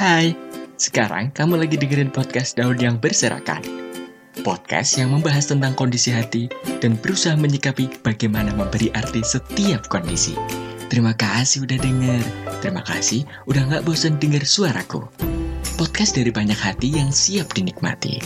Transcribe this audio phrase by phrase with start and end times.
[0.00, 0.32] Hai,
[0.80, 3.60] sekarang kamu lagi dengerin podcast Daun yang Berserakan.
[4.40, 6.48] Podcast yang membahas tentang kondisi hati
[6.80, 10.32] dan berusaha menyikapi bagaimana memberi arti setiap kondisi.
[10.88, 12.24] Terima kasih udah denger.
[12.64, 15.04] Terima kasih udah gak bosan denger suaraku.
[15.76, 18.24] Podcast dari banyak hati yang siap dinikmati.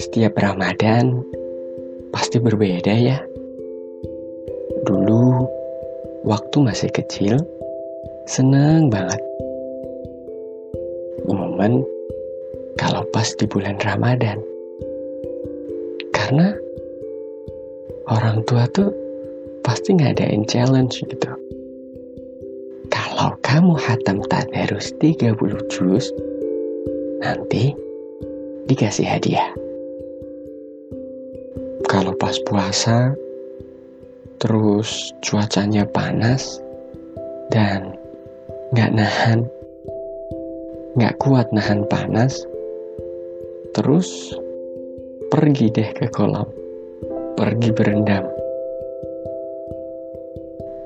[0.00, 1.43] Setiap Ramadan
[2.14, 3.18] pasti berbeda ya.
[4.86, 5.50] Dulu,
[6.22, 7.42] waktu masih kecil,
[8.30, 9.18] seneng banget.
[11.26, 11.82] Momen
[12.78, 14.38] kalau pas di bulan Ramadan.
[16.14, 16.54] Karena
[18.06, 18.94] orang tua tuh
[19.66, 21.30] pasti ngadain challenge gitu.
[22.94, 25.34] Kalau kamu hatam tadarus 30
[25.66, 26.14] juz,
[27.18, 27.74] nanti
[28.70, 29.63] dikasih hadiah
[31.94, 33.14] kalau pas puasa
[34.42, 36.58] terus cuacanya panas
[37.54, 37.94] dan
[38.74, 39.46] nggak nahan
[40.98, 42.42] nggak kuat nahan panas
[43.78, 44.34] terus
[45.30, 46.50] pergi deh ke kolam
[47.34, 48.30] pergi berendam.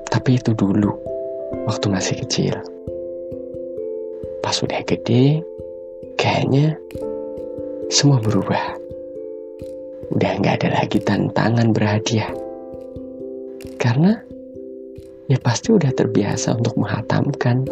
[0.09, 0.89] Tapi itu dulu
[1.69, 2.57] waktu masih kecil.
[4.41, 5.45] Pas udah gede
[6.17, 6.73] kayaknya
[7.93, 8.78] semua berubah
[10.09, 12.31] udah nggak ada lagi tantangan berhadiah.
[13.77, 14.17] Karena
[15.29, 17.67] ya pasti udah terbiasa untuk menghatamkan.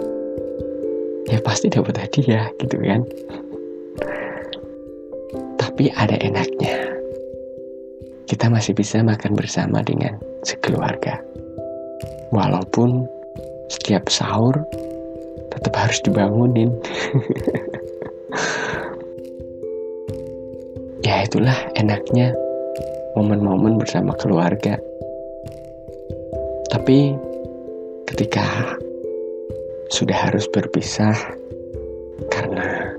[1.28, 3.04] Ya pasti dapat hadiah gitu kan.
[5.60, 6.96] Tapi ada enaknya.
[8.28, 10.16] Kita masih bisa makan bersama dengan
[10.46, 11.20] sekeluarga.
[12.32, 13.08] Walaupun
[13.68, 14.56] setiap sahur
[15.52, 16.72] tetap harus dibangunin.
[21.18, 22.30] ya itulah enaknya
[23.18, 24.78] momen-momen bersama keluarga.
[26.70, 27.18] Tapi
[28.06, 28.46] ketika
[29.90, 31.18] sudah harus berpisah
[32.30, 32.94] karena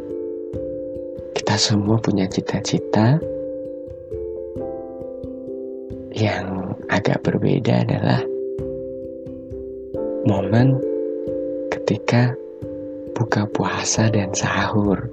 [1.39, 3.23] kita semua punya cita-cita
[6.11, 8.27] yang agak berbeda adalah
[10.27, 10.75] momen
[11.71, 12.35] ketika
[13.15, 15.07] buka puasa dan sahur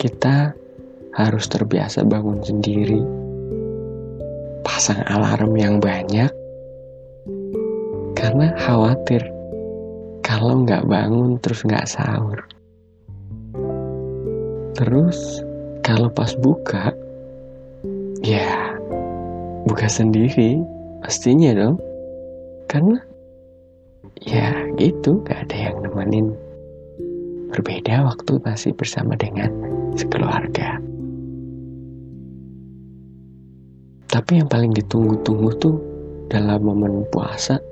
[0.00, 0.56] kita
[1.12, 3.04] harus terbiasa bangun sendiri,
[4.64, 6.32] pasang alarm yang banyak,
[8.16, 9.20] karena khawatir
[10.24, 12.40] kalau nggak bangun terus nggak sahur.
[14.80, 15.44] Terus
[15.84, 16.96] kalau pas buka,
[18.24, 18.72] ya
[19.68, 20.64] buka sendiri
[21.04, 21.76] pastinya dong,
[22.72, 23.04] karena
[24.24, 26.32] ya gitu nggak ada yang nemenin.
[27.52, 30.76] Berbeda waktu masih bersama dengan sekeluarga.
[34.10, 35.76] Tapi yang paling ditunggu-tunggu tuh
[36.30, 37.62] dalam momen puasa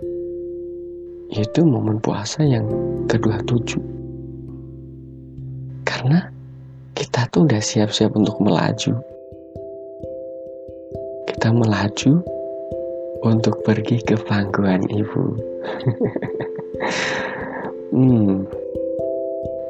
[1.28, 2.64] yaitu momen puasa yang
[3.04, 3.82] kedua tujuh.
[5.84, 6.24] Karena
[6.96, 8.96] kita tuh udah siap-siap untuk melaju.
[11.28, 12.24] Kita melaju
[13.22, 15.36] untuk pergi ke pangkuan ibu.
[17.92, 18.48] hmm,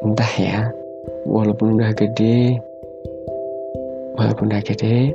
[0.06, 0.70] entah ya,
[1.28, 2.58] walaupun udah gede
[4.18, 5.14] walaupun udah gede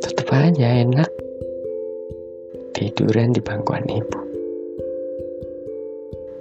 [0.00, 1.10] tetap aja enak.
[2.72, 4.20] Tiduran di bangkuan ibu.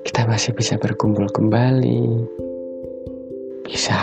[0.05, 2.29] Kita masih bisa berkumpul kembali.
[3.65, 3.97] Bisa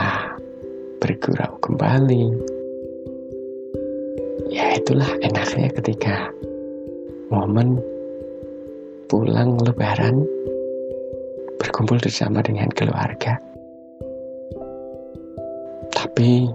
[0.98, 2.24] bergurau kembali.
[4.50, 6.28] Ya itulah enaknya ketika
[7.30, 7.78] momen
[9.06, 10.26] pulang lebaran
[11.62, 13.38] berkumpul bersama dengan keluarga
[16.14, 16.46] tapi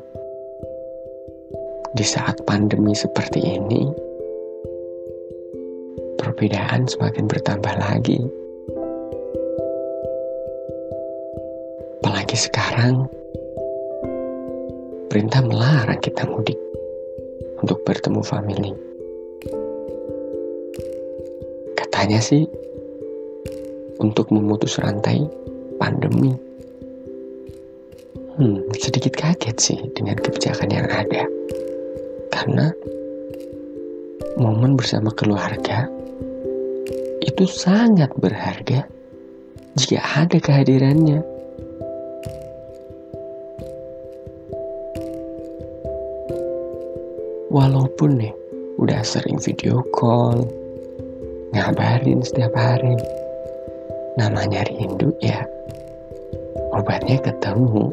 [1.92, 3.92] di saat pandemi seperti ini,
[6.16, 8.24] perbedaan semakin bertambah lagi.
[12.00, 13.12] Apalagi sekarang,
[15.12, 16.56] perintah melarang kita mudik
[17.60, 18.72] untuk bertemu family.
[21.76, 22.48] Katanya sih,
[24.00, 25.28] untuk memutus rantai
[25.76, 26.48] pandemi
[28.40, 31.28] Hmm, sedikit kaget sih dengan kebijakan yang ada.
[32.32, 32.72] Karena
[34.40, 35.92] momen bersama keluarga
[37.20, 38.88] itu sangat berharga
[39.76, 41.20] jika ada kehadirannya.
[47.52, 48.32] Walaupun nih
[48.80, 50.48] udah sering video call,
[51.52, 52.96] ngabarin setiap hari,
[54.16, 55.44] namanya rindu ya,
[56.72, 57.92] obatnya ketemu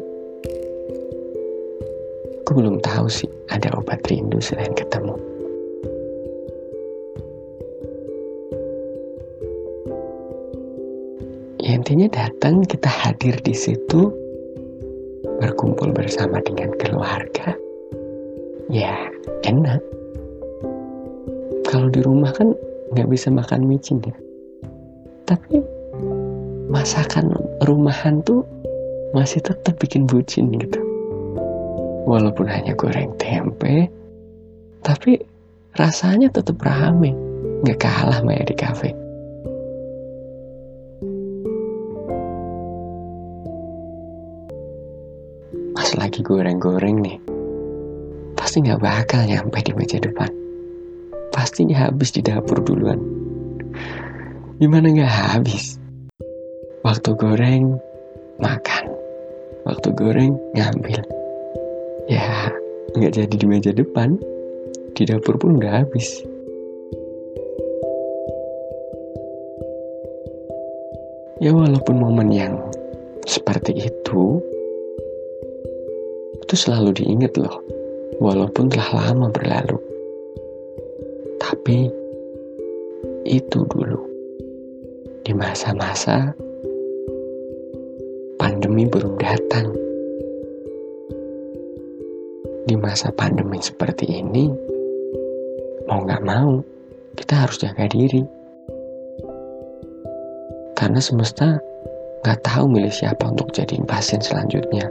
[2.57, 5.13] belum tahu sih ada obat rindu selain ketemu.
[11.61, 14.09] Ya, intinya datang kita hadir di situ
[15.37, 17.53] berkumpul bersama dengan keluarga.
[18.73, 19.05] Ya
[19.45, 19.77] enak.
[21.69, 22.57] Kalau di rumah kan
[22.97, 24.17] nggak bisa makan micin ya.
[25.29, 25.61] Tapi
[26.73, 27.37] masakan
[27.69, 28.41] rumahan tuh
[29.13, 30.86] masih tetap bikin bucin gitu.
[32.07, 33.91] Walaupun hanya goreng tempe,
[34.79, 35.19] tapi
[35.75, 37.11] rasanya tetap rame,
[37.67, 38.95] nggak kalah Maya di kafe.
[45.75, 47.19] Pas lagi goreng-goreng nih,
[48.39, 50.31] pasti nggak bakal nyampe di meja depan.
[51.35, 53.03] Pastinya habis di dapur duluan.
[54.63, 55.75] Gimana nggak habis?
[56.87, 57.75] Waktu goreng,
[58.39, 58.95] makan.
[59.67, 61.16] Waktu goreng, ngambil
[62.07, 62.51] ya
[62.95, 64.15] nggak jadi di meja depan.
[64.97, 66.25] Di dapur pun udah habis.
[71.37, 72.57] Ya walaupun momen yang
[73.29, 74.41] seperti itu
[76.41, 77.61] itu selalu diingat loh.
[78.17, 79.77] Walaupun telah lama berlalu.
[81.37, 81.91] Tapi
[83.27, 84.01] itu dulu.
[85.21, 86.33] Di masa-masa
[88.39, 89.86] pandemi belum datang
[92.67, 94.51] di masa pandemi seperti ini,
[95.87, 96.59] mau nggak mau,
[97.15, 98.27] kita harus jaga diri.
[100.75, 101.63] Karena semesta
[102.27, 104.83] nggak tahu milih siapa untuk jadiin pasien selanjutnya.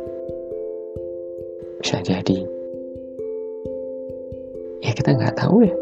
[1.84, 2.48] Bisa jadi,
[4.80, 5.76] ya kita nggak tahu ya.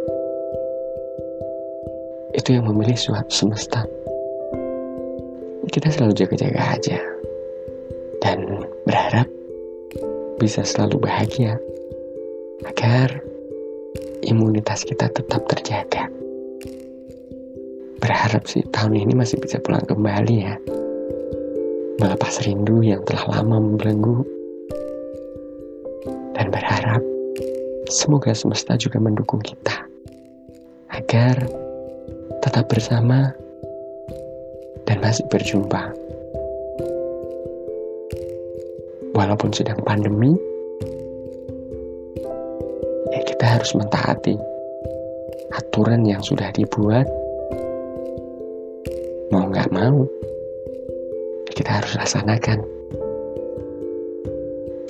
[2.35, 3.87] Itu yang memilih suatu semesta.
[5.71, 6.99] Kita selalu jaga-jaga aja.
[8.19, 9.29] Dan berharap
[10.41, 11.61] bisa selalu bahagia
[12.63, 13.19] agar
[14.23, 16.07] imunitas kita tetap terjaga.
[17.99, 20.55] Berharap sih tahun ini masih bisa pulang kembali ya.
[21.99, 24.23] Melepas rindu yang telah lama membelenggu.
[26.35, 27.03] Dan berharap
[27.91, 29.87] semoga semesta juga mendukung kita.
[30.95, 31.35] Agar
[32.45, 33.35] tetap bersama
[34.85, 35.91] dan masih berjumpa.
[39.15, 40.35] Walaupun sedang pandemi,
[43.23, 44.35] kita harus mentaati
[45.55, 47.07] aturan yang sudah dibuat.
[49.31, 50.03] Mau nggak mau,
[51.55, 52.67] kita harus laksanakan.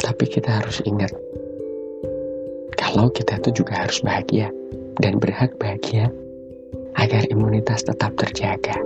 [0.00, 1.12] Tapi kita harus ingat,
[2.76, 4.48] kalau kita itu juga harus bahagia
[5.02, 6.08] dan berhak bahagia
[6.96, 8.76] agar imunitas tetap terjaga.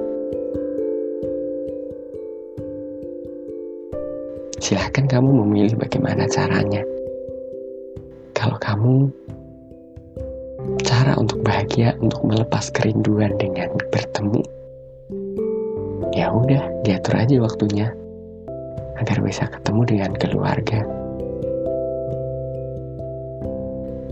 [4.58, 6.82] Silahkan kamu memilih bagaimana caranya.
[8.48, 8.96] Kalau kamu
[10.80, 14.40] cara untuk bahagia untuk melepas kerinduan dengan bertemu
[16.16, 17.92] ya udah diatur aja waktunya
[18.96, 20.80] agar bisa ketemu dengan keluarga.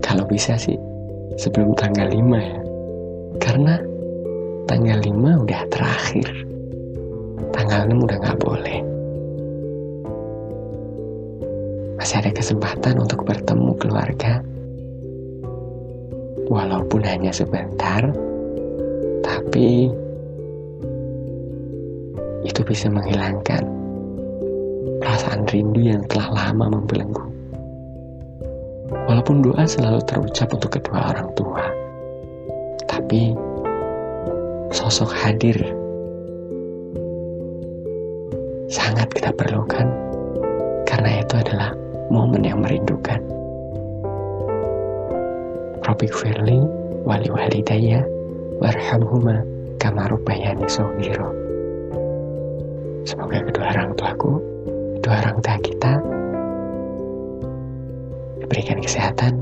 [0.05, 0.77] Kalau bisa sih
[1.41, 2.61] sebelum tanggal 5 ya.
[3.41, 3.81] Karena
[4.69, 5.17] tanggal 5
[5.49, 6.29] udah terakhir.
[7.57, 8.96] Tanggal 6 udah gak boleh
[12.07, 14.39] masih ada kesempatan untuk bertemu keluarga
[16.47, 17.99] walaupun hanya sebentar,
[19.19, 19.91] tapi
[22.47, 23.59] itu bisa menghilangkan
[25.03, 27.27] perasaan rindu yang telah lama membelenggu.
[29.11, 31.67] Walaupun doa selalu terucap untuk kedua orang tua,
[32.87, 33.35] tapi
[34.71, 35.59] sosok hadir
[38.71, 39.91] sangat kita perlukan
[40.87, 41.75] karena itu adalah
[42.07, 43.19] momen yang merindukan.
[45.83, 46.59] Rabbik firli
[47.07, 48.03] wali walidayya
[48.59, 49.43] warhamhuma
[49.79, 51.31] kama bayani sohiro.
[53.07, 54.43] Semoga kedua orang tuaku,
[54.99, 55.93] kedua orang tua kita
[58.43, 59.39] diberikan kesehatan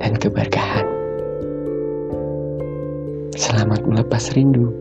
[0.00, 0.88] dan keberkahan.
[3.36, 4.72] Selamat melepas rindu